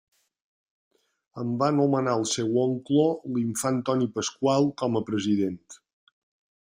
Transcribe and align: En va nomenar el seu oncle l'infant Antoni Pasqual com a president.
En 1.43 1.51
va 1.63 1.67
nomenar 1.81 2.15
el 2.21 2.25
seu 2.31 2.57
oncle 2.63 3.05
l'infant 3.35 3.77
Antoni 3.81 4.09
Pasqual 4.17 4.67
com 4.83 4.99
a 5.01 5.05
president. 5.11 5.61